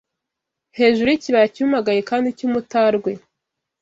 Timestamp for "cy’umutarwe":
2.37-3.11